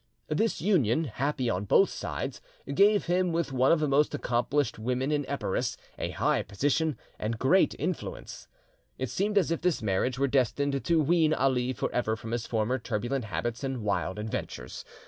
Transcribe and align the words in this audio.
This 0.29 0.61
union, 0.61 1.03
happy 1.03 1.47
on 1.47 1.65
both 1.65 1.91
sides, 1.91 2.41
gave 2.73 3.05
him, 3.05 3.31
with 3.31 3.51
one 3.51 3.71
of 3.71 3.79
the 3.79 3.87
most 3.87 4.15
accomplished 4.15 4.79
women 4.79 5.11
in 5.11 5.27
Epirus, 5.29 5.77
a 5.99 6.09
high 6.09 6.41
position 6.41 6.97
and 7.19 7.37
great 7.37 7.75
influence. 7.77 8.47
It 8.97 9.11
seemed 9.11 9.37
as 9.37 9.51
if 9.51 9.61
this 9.61 9.83
marriage 9.83 10.17
were 10.17 10.27
destined 10.27 10.83
to 10.83 11.03
wean 11.03 11.35
Ali 11.35 11.71
forever 11.73 12.15
from 12.15 12.31
his 12.31 12.47
former 12.47 12.79
turbulent 12.79 13.25
habits 13.25 13.63
and 13.63 13.83
wild 13.83 14.17
adventures. 14.17 14.83